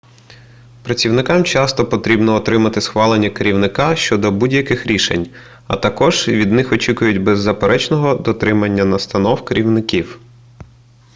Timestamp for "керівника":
3.29-3.95